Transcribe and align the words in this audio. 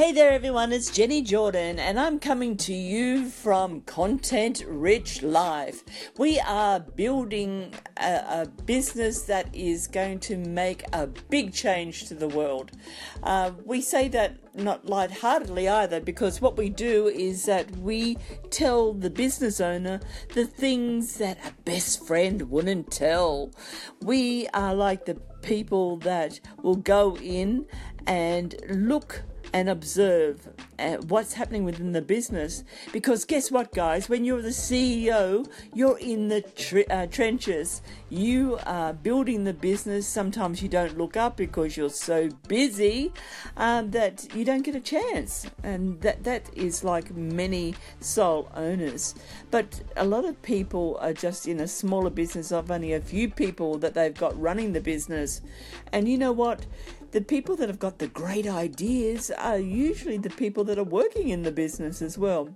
Hey 0.00 0.12
there, 0.12 0.32
everyone, 0.32 0.72
it's 0.72 0.90
Jenny 0.90 1.20
Jordan, 1.20 1.78
and 1.78 2.00
I'm 2.00 2.18
coming 2.18 2.56
to 2.56 2.72
you 2.72 3.26
from 3.26 3.82
Content 3.82 4.64
Rich 4.66 5.22
Life. 5.22 5.84
We 6.16 6.40
are 6.40 6.80
building 6.80 7.74
a, 7.98 8.14
a 8.14 8.46
business 8.64 9.24
that 9.24 9.54
is 9.54 9.86
going 9.86 10.20
to 10.20 10.38
make 10.38 10.84
a 10.94 11.06
big 11.06 11.52
change 11.52 12.06
to 12.06 12.14
the 12.14 12.28
world. 12.28 12.70
Uh, 13.22 13.50
we 13.66 13.82
say 13.82 14.08
that 14.08 14.38
not 14.54 14.86
lightheartedly 14.86 15.68
either, 15.68 16.00
because 16.00 16.40
what 16.40 16.56
we 16.56 16.70
do 16.70 17.08
is 17.08 17.44
that 17.44 17.70
we 17.76 18.16
tell 18.48 18.94
the 18.94 19.10
business 19.10 19.60
owner 19.60 20.00
the 20.32 20.46
things 20.46 21.18
that 21.18 21.36
a 21.46 21.52
best 21.66 22.06
friend 22.06 22.48
wouldn't 22.48 22.90
tell. 22.90 23.52
We 24.00 24.48
are 24.54 24.74
like 24.74 25.04
the 25.04 25.16
people 25.42 25.98
that 25.98 26.40
will 26.62 26.76
go 26.76 27.18
in 27.18 27.66
and 28.06 28.54
look 28.70 29.24
and 29.52 29.68
observe 29.68 30.48
uh, 30.78 30.96
what's 31.08 31.34
happening 31.34 31.64
within 31.64 31.92
the 31.92 32.02
business. 32.02 32.64
Because 32.92 33.24
guess 33.24 33.50
what, 33.50 33.72
guys? 33.72 34.08
When 34.08 34.24
you're 34.24 34.42
the 34.42 34.48
CEO, 34.48 35.48
you're 35.74 35.98
in 35.98 36.28
the 36.28 36.42
tre- 36.42 36.86
uh, 36.86 37.06
trenches. 37.06 37.82
You 38.08 38.58
are 38.64 38.92
building 38.92 39.44
the 39.44 39.52
business. 39.52 40.06
Sometimes 40.06 40.62
you 40.62 40.68
don't 40.68 40.96
look 40.96 41.16
up 41.16 41.36
because 41.36 41.76
you're 41.76 41.90
so 41.90 42.28
busy 42.48 43.12
um, 43.56 43.90
that 43.90 44.34
you 44.34 44.44
don't 44.44 44.62
get 44.62 44.74
a 44.74 44.80
chance. 44.80 45.46
And 45.62 46.00
that, 46.00 46.24
that 46.24 46.48
is 46.54 46.84
like 46.84 47.14
many 47.14 47.74
sole 48.00 48.50
owners. 48.54 49.14
But 49.50 49.82
a 49.96 50.04
lot 50.04 50.24
of 50.24 50.40
people 50.42 50.98
are 51.00 51.12
just 51.12 51.46
in 51.46 51.60
a 51.60 51.68
smaller 51.68 52.10
business 52.10 52.52
of 52.52 52.70
only 52.70 52.92
a 52.92 53.00
few 53.00 53.28
people 53.28 53.78
that 53.78 53.94
they've 53.94 54.14
got 54.14 54.40
running 54.40 54.72
the 54.72 54.80
business. 54.80 55.40
And 55.92 56.08
you 56.08 56.18
know 56.18 56.32
what? 56.32 56.66
The 57.12 57.20
people 57.20 57.56
that 57.56 57.68
have 57.68 57.78
got 57.78 57.98
the 57.98 58.06
great 58.06 58.46
ideas 58.46 59.30
are 59.32 59.58
usually 59.58 60.18
the 60.18 60.30
people 60.30 60.64
that 60.64 60.78
are 60.78 60.84
working 60.84 61.28
in 61.30 61.42
the 61.42 61.50
business 61.50 62.02
as 62.02 62.16
well. 62.16 62.50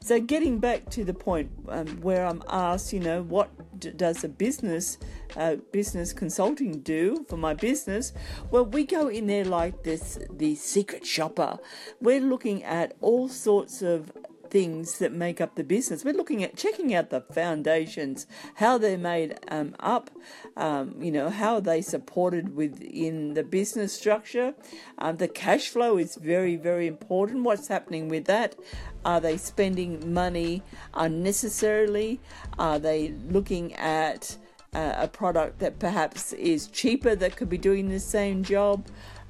So, 0.00 0.20
getting 0.20 0.58
back 0.58 0.90
to 0.90 1.04
the 1.04 1.14
point 1.14 1.50
um, 1.68 1.86
where 2.00 2.26
I'm 2.26 2.42
asked, 2.48 2.92
you 2.92 3.00
know, 3.00 3.22
what 3.22 3.50
d- 3.78 3.90
does 3.90 4.24
a 4.24 4.28
business 4.28 4.98
uh, 5.36 5.56
business 5.72 6.12
consulting 6.12 6.80
do 6.80 7.24
for 7.28 7.36
my 7.36 7.54
business? 7.54 8.12
Well, 8.50 8.64
we 8.64 8.84
go 8.84 9.08
in 9.08 9.26
there 9.26 9.44
like 9.44 9.84
this, 9.84 10.18
the 10.30 10.56
secret 10.56 11.06
shopper. 11.06 11.58
We're 12.00 12.20
looking 12.20 12.64
at 12.64 12.94
all 13.00 13.28
sorts 13.28 13.82
of 13.82 14.12
things 14.50 14.98
that 14.98 15.12
make 15.12 15.40
up 15.40 15.54
the 15.54 15.64
business. 15.64 16.04
We're 16.04 16.14
looking 16.14 16.42
at 16.42 16.56
checking 16.56 16.94
out 16.94 17.10
the 17.10 17.20
foundations, 17.20 18.26
how 18.56 18.78
they're 18.78 18.98
made 18.98 19.38
um, 19.48 19.74
up, 19.80 20.10
um, 20.56 20.94
you 21.00 21.12
know, 21.12 21.30
how 21.30 21.60
they 21.60 21.80
supported 21.80 22.56
within 22.56 23.34
the 23.34 23.44
business 23.44 23.92
structure. 23.92 24.54
Um, 24.98 25.16
the 25.16 25.28
cash 25.28 25.68
flow 25.68 25.96
is 25.96 26.16
very, 26.16 26.56
very 26.56 26.86
important. 26.86 27.44
What's 27.44 27.68
happening 27.68 28.08
with 28.08 28.26
that? 28.26 28.56
Are 29.04 29.20
they 29.20 29.36
spending 29.36 30.12
money 30.12 30.62
unnecessarily? 30.94 32.20
Are 32.58 32.78
they 32.78 33.14
looking 33.28 33.74
at 33.74 34.36
uh, 34.74 34.94
a 34.96 35.08
product 35.08 35.58
that 35.60 35.78
perhaps 35.78 36.32
is 36.34 36.66
cheaper 36.68 37.14
that 37.16 37.36
could 37.36 37.48
be 37.48 37.58
doing 37.58 37.88
the 37.88 38.00
same 38.00 38.42
job? 38.42 38.86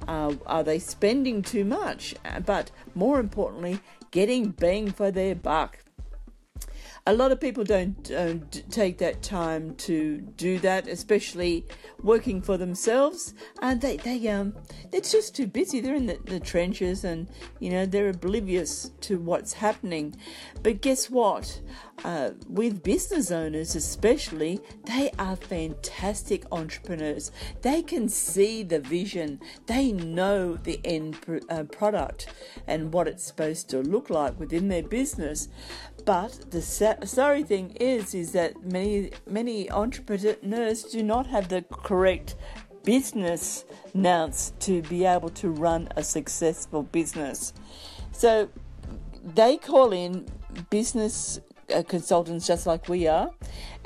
Uh, 0.07 0.33
are 0.47 0.63
they 0.63 0.79
spending 0.79 1.41
too 1.41 1.63
much? 1.63 2.15
But 2.45 2.71
more 2.95 3.19
importantly, 3.19 3.79
getting 4.11 4.51
bang 4.51 4.91
for 4.91 5.09
their 5.11 5.35
buck. 5.35 5.79
A 7.07 7.13
lot 7.13 7.31
of 7.31 7.39
people 7.39 7.63
don't, 7.63 8.03
don't 8.03 8.71
take 8.71 8.99
that 8.99 9.23
time 9.23 9.73
to 9.77 10.19
do 10.19 10.59
that, 10.59 10.87
especially 10.87 11.65
working 12.03 12.43
for 12.43 12.57
themselves. 12.57 13.33
And 13.59 13.81
they, 13.81 13.97
they 13.97 14.27
um, 14.27 14.53
they're 14.91 15.01
just 15.01 15.35
too 15.35 15.47
busy. 15.47 15.79
They're 15.79 15.95
in 15.95 16.05
the, 16.05 16.19
the 16.25 16.39
trenches, 16.39 17.03
and 17.03 17.27
you 17.59 17.71
know 17.71 17.87
they're 17.87 18.09
oblivious 18.09 18.91
to 19.01 19.17
what's 19.17 19.53
happening. 19.53 20.15
But 20.61 20.81
guess 20.81 21.09
what? 21.09 21.61
Uh, 22.03 22.31
with 22.49 22.81
business 22.81 23.29
owners, 23.29 23.75
especially, 23.75 24.59
they 24.85 25.11
are 25.19 25.35
fantastic 25.35 26.43
entrepreneurs. 26.51 27.31
They 27.61 27.83
can 27.83 28.09
see 28.09 28.63
the 28.63 28.79
vision, 28.79 29.39
they 29.67 29.91
know 29.91 30.55
the 30.55 30.79
end 30.83 31.21
pr- 31.21 31.39
uh, 31.49 31.63
product 31.63 32.27
and 32.67 32.91
what 32.91 33.07
it's 33.07 33.23
supposed 33.23 33.69
to 33.69 33.79
look 33.81 34.09
like 34.09 34.39
within 34.39 34.67
their 34.67 34.83
business. 34.83 35.47
But 36.05 36.51
the 36.51 36.61
sa- 36.61 37.05
sorry 37.05 37.43
thing 37.43 37.71
is, 37.79 38.15
is 38.15 38.31
that 38.31 38.63
many 38.63 39.11
many 39.27 39.69
entrepreneurs 39.69 40.83
do 40.83 41.03
not 41.03 41.27
have 41.27 41.49
the 41.49 41.63
correct 41.71 42.35
business 42.83 43.63
nous 43.93 44.53
to 44.59 44.81
be 44.83 45.05
able 45.05 45.29
to 45.29 45.49
run 45.49 45.87
a 45.95 46.03
successful 46.03 46.83
business. 46.83 47.53
So 48.11 48.49
they 49.23 49.57
call 49.57 49.91
in 49.93 50.25
business 50.69 51.39
consultants 51.87 52.47
just 52.47 52.65
like 52.65 52.89
we 52.89 53.07
are, 53.07 53.31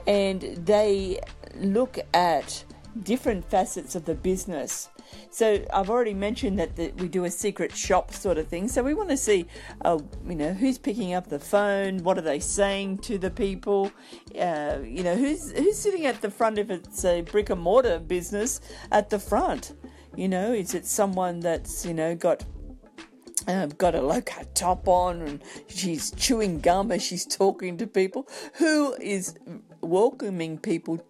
and 0.07 0.41
they 0.41 1.19
look 1.55 1.99
at 2.13 2.63
different 3.03 3.49
facets 3.49 3.95
of 3.95 4.05
the 4.05 4.15
business. 4.15 4.89
So 5.29 5.63
I've 5.73 5.89
already 5.89 6.13
mentioned 6.13 6.59
that 6.59 6.95
we 6.97 7.07
do 7.07 7.25
a 7.25 7.31
secret 7.31 7.75
shop 7.75 8.13
sort 8.13 8.37
of 8.37 8.47
thing. 8.47 8.67
So 8.67 8.83
we 8.83 8.93
want 8.93 9.09
to 9.09 9.17
see, 9.17 9.45
uh, 9.81 9.99
you 10.27 10.35
know, 10.35 10.53
who's 10.53 10.77
picking 10.77 11.13
up 11.13 11.27
the 11.27 11.39
phone, 11.39 11.99
what 11.99 12.17
are 12.17 12.21
they 12.21 12.39
saying 12.39 12.99
to 12.99 13.17
the 13.17 13.29
people, 13.29 13.91
uh, 14.39 14.79
you 14.83 15.03
know, 15.03 15.15
who's 15.15 15.51
who's 15.51 15.77
sitting 15.77 16.05
at 16.05 16.21
the 16.21 16.31
front 16.31 16.57
if 16.57 16.69
it's 16.69 17.03
a 17.05 17.21
brick 17.21 17.49
and 17.49 17.61
mortar 17.61 17.99
business 17.99 18.61
at 18.91 19.09
the 19.09 19.19
front. 19.19 19.73
You 20.15 20.29
know, 20.29 20.53
is 20.53 20.73
it 20.73 20.85
someone 20.85 21.41
that's 21.41 21.85
you 21.85 21.93
know 21.93 22.15
got 22.15 22.45
um, 23.47 23.69
got 23.69 23.95
a 23.95 24.01
low 24.01 24.21
cut 24.21 24.53
top 24.55 24.87
on 24.87 25.21
and 25.21 25.41
she's 25.67 26.11
chewing 26.11 26.59
gum 26.59 26.91
as 26.91 27.03
she's 27.03 27.25
talking 27.25 27.77
to 27.77 27.87
people. 27.87 28.27
Who 28.55 28.95
is 28.95 29.35
welcoming 29.81 30.57
people 30.57 31.03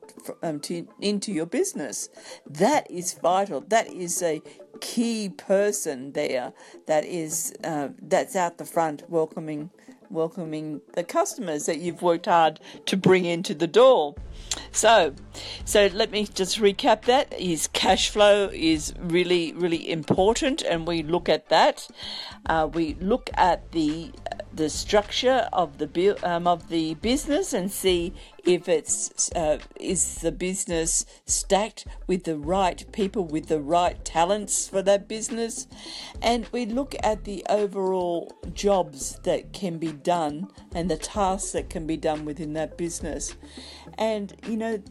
um, 0.43 0.59
to, 0.61 0.87
into 0.99 1.31
your 1.31 1.45
business? 1.45 2.09
That 2.45 2.89
is 2.89 3.13
vital. 3.13 3.61
That 3.61 3.87
is 3.87 4.21
a 4.21 4.41
key 4.81 5.29
person 5.29 6.11
there 6.11 6.51
that 6.85 7.05
is 7.05 7.53
uh, 7.63 7.89
that's 8.01 8.35
out 8.35 8.57
the 8.57 8.65
front 8.65 9.09
welcoming 9.09 9.69
welcoming 10.09 10.81
the 10.93 11.03
customers 11.03 11.65
that 11.65 11.79
you've 11.79 12.01
worked 12.01 12.25
hard 12.25 12.59
to 12.85 12.97
bring 12.97 13.25
into 13.25 13.53
the 13.53 13.67
door. 13.67 14.15
So, 14.71 15.13
so 15.65 15.87
let 15.93 16.11
me 16.11 16.27
just 16.27 16.59
recap 16.59 17.03
that. 17.05 17.33
Is 17.39 17.67
cash 17.67 18.09
flow 18.09 18.49
is 18.53 18.93
really, 18.99 19.53
really 19.53 19.91
important, 19.91 20.61
and 20.61 20.87
we 20.87 21.03
look 21.03 21.29
at 21.29 21.49
that. 21.49 21.87
Uh, 22.45 22.69
we 22.71 22.95
look 22.99 23.29
at 23.35 23.71
the 23.71 24.11
the 24.55 24.69
structure 24.69 25.49
of 25.51 25.77
the 25.77 25.87
bu- 25.87 26.15
um, 26.23 26.47
of 26.47 26.69
the 26.69 26.93
business 26.95 27.53
and 27.53 27.71
see 27.71 28.13
if 28.45 28.69
it's 28.69 29.31
uh, 29.33 29.57
is 29.79 30.21
the 30.21 30.31
business 30.31 31.05
stacked 31.25 31.85
with 32.07 32.23
the 32.23 32.37
right 32.37 32.85
people 32.91 33.25
with 33.25 33.47
the 33.47 33.59
right 33.59 34.03
talents 34.05 34.67
for 34.69 34.81
that 34.81 35.07
business, 35.07 35.67
and 36.21 36.47
we 36.51 36.65
look 36.65 36.95
at 37.03 37.25
the 37.25 37.45
overall 37.49 38.31
jobs 38.53 39.19
that 39.23 39.51
can 39.51 39.77
be 39.77 39.91
done 39.91 40.47
and 40.73 40.89
the 40.89 40.97
tasks 40.97 41.51
that 41.51 41.69
can 41.69 41.85
be 41.85 41.97
done 41.97 42.25
within 42.25 42.53
that 42.53 42.77
business, 42.77 43.35
and 43.97 44.35
you 44.47 44.57
know 44.57 44.81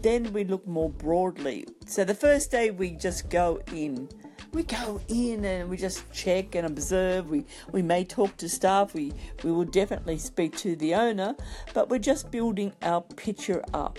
then 0.00 0.32
we 0.32 0.42
look 0.42 0.66
more 0.66 0.90
broadly. 0.90 1.66
So 1.86 2.04
the 2.04 2.14
first 2.14 2.50
day 2.50 2.70
we 2.70 2.90
just 2.90 3.28
go 3.28 3.60
in 3.72 4.08
we 4.52 4.62
go 4.62 5.00
in 5.08 5.44
and 5.44 5.68
we 5.70 5.76
just 5.76 6.10
check 6.12 6.54
and 6.54 6.66
observe. 6.66 7.30
We 7.30 7.44
we 7.72 7.82
may 7.82 8.04
talk 8.04 8.36
to 8.38 8.48
staff. 8.48 8.94
We 8.94 9.12
we 9.42 9.50
will 9.52 9.64
definitely 9.64 10.18
speak 10.18 10.56
to 10.58 10.76
the 10.76 10.94
owner, 10.94 11.34
but 11.74 11.88
we're 11.88 11.98
just 11.98 12.30
building 12.30 12.72
our 12.82 13.00
picture 13.00 13.62
up. 13.72 13.98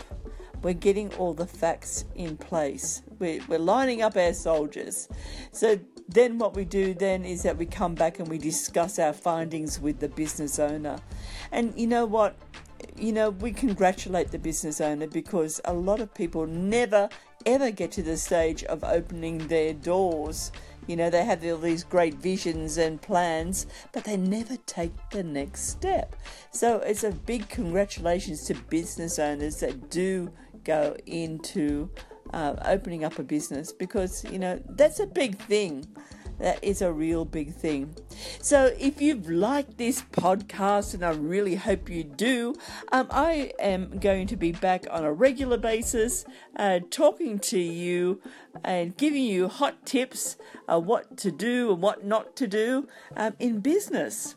We're 0.61 0.73
getting 0.73 1.13
all 1.15 1.33
the 1.33 1.45
facts 1.45 2.05
in 2.15 2.37
place. 2.37 3.01
We're, 3.19 3.41
we're 3.49 3.59
lining 3.59 4.01
up 4.01 4.15
our 4.15 4.33
soldiers. 4.33 5.09
So 5.51 5.77
then 6.07 6.37
what 6.37 6.55
we 6.55 6.63
do 6.63 6.93
then 6.93 7.25
is 7.25 7.43
that 7.43 7.57
we 7.57 7.65
come 7.65 7.95
back 7.95 8.19
and 8.19 8.29
we 8.29 8.37
discuss 8.37 8.97
our 8.97 9.11
findings 9.11 9.81
with 9.81 9.99
the 9.99 10.07
business 10.07 10.59
owner. 10.59 10.99
And 11.51 11.77
you 11.77 11.87
know 11.87 12.05
what? 12.05 12.37
You 12.97 13.11
know, 13.11 13.31
we 13.31 13.51
congratulate 13.51 14.31
the 14.31 14.39
business 14.39 14.79
owner 14.79 15.07
because 15.07 15.59
a 15.65 15.73
lot 15.73 15.99
of 15.99 16.13
people 16.13 16.45
never 16.45 17.09
ever 17.45 17.71
get 17.71 17.91
to 17.91 18.03
the 18.03 18.17
stage 18.17 18.63
of 18.65 18.83
opening 18.83 19.47
their 19.47 19.73
doors. 19.73 20.51
You 20.87 20.95
know, 20.97 21.09
they 21.09 21.23
have 21.23 21.43
all 21.45 21.57
these 21.57 21.83
great 21.83 22.15
visions 22.15 22.77
and 22.77 23.01
plans, 23.01 23.67
but 23.91 24.03
they 24.03 24.17
never 24.17 24.57
take 24.65 24.93
the 25.11 25.23
next 25.23 25.69
step. 25.69 26.15
So 26.51 26.77
it's 26.77 27.03
a 27.03 27.11
big 27.11 27.47
congratulations 27.49 28.45
to 28.45 28.55
business 28.69 29.19
owners 29.19 29.57
that 29.57 29.89
do 29.89 30.31
go 30.63 30.95
into 31.05 31.89
uh, 32.33 32.55
opening 32.65 33.03
up 33.03 33.19
a 33.19 33.23
business 33.23 33.71
because, 33.71 34.23
you 34.25 34.39
know, 34.39 34.61
that's 34.69 34.99
a 34.99 35.07
big 35.07 35.37
thing. 35.39 35.85
That 36.39 36.61
is 36.63 36.81
a 36.81 36.91
real 36.91 37.25
big 37.25 37.53
thing. 37.53 37.95
So 38.43 38.73
if 38.77 39.01
you've 39.01 39.29
liked 39.29 39.77
this 39.77 40.01
podcast, 40.01 40.93
and 40.93 41.05
I 41.05 41.11
really 41.11 41.55
hope 41.55 41.89
you 41.89 42.03
do, 42.03 42.55
um, 42.91 43.07
I 43.09 43.53
am 43.57 43.99
going 43.99 44.27
to 44.27 44.35
be 44.35 44.51
back 44.51 44.85
on 44.91 45.05
a 45.05 45.13
regular 45.13 45.55
basis 45.55 46.25
uh, 46.57 46.81
talking 46.89 47.39
to 47.39 47.57
you 47.57 48.19
and 48.61 48.97
giving 48.97 49.23
you 49.23 49.47
hot 49.47 49.85
tips 49.85 50.35
uh, 50.67 50.77
what 50.77 51.15
to 51.19 51.31
do 51.31 51.71
and 51.71 51.81
what 51.81 52.03
not 52.03 52.35
to 52.35 52.45
do 52.45 52.89
um, 53.15 53.33
in 53.39 53.61
business. 53.61 54.35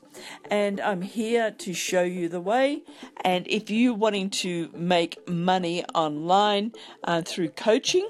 And 0.53 0.81
I'm 0.81 1.03
here 1.03 1.51
to 1.51 1.75
show 1.75 2.05
you 2.05 2.29
the 2.29 2.41
way. 2.41 2.85
And 3.25 3.45
if 3.49 3.71
you're 3.71 3.93
wanting 3.93 4.31
to 4.31 4.71
make 4.73 5.29
money 5.29 5.85
online 5.97 6.75
uh, 7.03 7.23
through 7.23 7.49
coaching, 7.49 8.09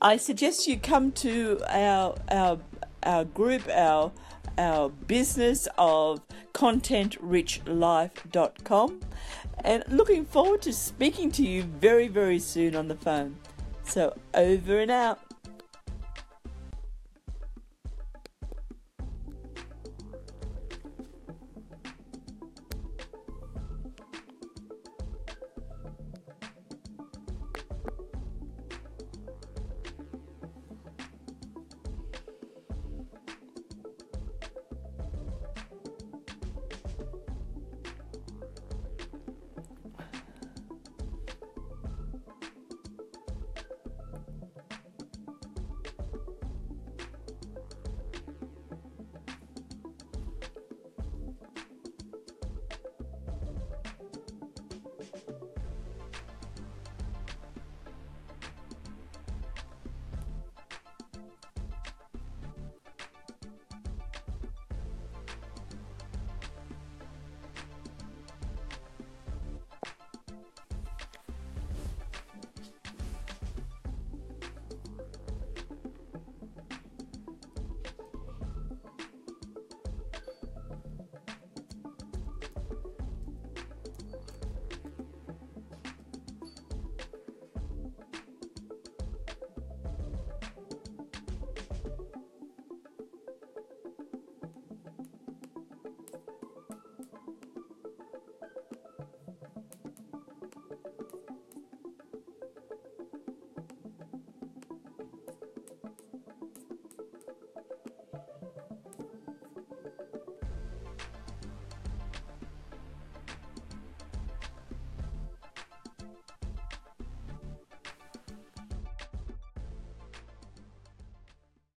I 0.00 0.18
suggest 0.18 0.68
you 0.68 0.78
come 0.78 1.10
to 1.12 1.60
our 1.68 2.14
our 2.30 2.60
our 3.02 3.24
group, 3.24 3.68
our 3.68 4.12
our 4.58 4.88
business 4.88 5.68
of 5.78 6.20
contentrichlife.com 6.52 9.00
and 9.64 9.84
looking 9.88 10.24
forward 10.24 10.62
to 10.62 10.72
speaking 10.72 11.30
to 11.32 11.42
you 11.42 11.62
very 11.62 12.08
very 12.08 12.38
soon 12.38 12.74
on 12.74 12.88
the 12.88 12.96
phone. 12.96 13.36
So 13.84 14.16
over 14.34 14.78
and 14.78 14.90
out. 14.90 15.20